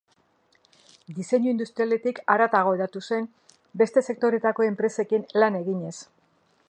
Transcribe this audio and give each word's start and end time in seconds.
Diseinu 1.17 1.51
industrialetik 1.51 2.21
haratago 2.35 2.73
hedatu 2.77 3.03
zen 3.09 3.29
beste 3.83 4.05
sektoretako 4.09 4.67
enpresekin 4.71 5.29
lan 5.45 5.61
eginez. 5.61 5.97